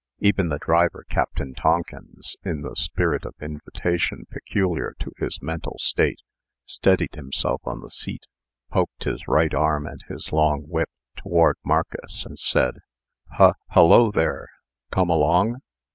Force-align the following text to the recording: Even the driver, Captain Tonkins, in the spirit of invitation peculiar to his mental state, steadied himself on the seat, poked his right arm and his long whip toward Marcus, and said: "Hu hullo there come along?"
Even 0.17 0.49
the 0.49 0.57
driver, 0.57 1.05
Captain 1.11 1.53
Tonkins, 1.53 2.35
in 2.43 2.63
the 2.63 2.75
spirit 2.75 3.23
of 3.23 3.35
invitation 3.39 4.25
peculiar 4.31 4.95
to 4.99 5.11
his 5.17 5.37
mental 5.43 5.77
state, 5.77 6.17
steadied 6.65 7.13
himself 7.13 7.61
on 7.65 7.81
the 7.81 7.91
seat, 7.91 8.25
poked 8.71 9.03
his 9.03 9.27
right 9.27 9.53
arm 9.53 9.85
and 9.85 10.01
his 10.09 10.33
long 10.33 10.61
whip 10.67 10.89
toward 11.17 11.57
Marcus, 11.63 12.25
and 12.25 12.39
said: 12.39 12.79
"Hu 13.37 13.51
hullo 13.73 14.11
there 14.11 14.47
come 14.91 15.11
along?" 15.11 15.57